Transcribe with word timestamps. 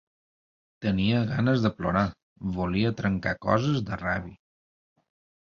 Tenia 0.85 1.19
ganes 1.31 1.65
de 1.65 1.71
plorar, 1.81 2.03
volia 2.57 2.93
trencar 3.03 3.35
coses 3.49 3.87
de 3.93 4.01
ràbia. 4.03 5.07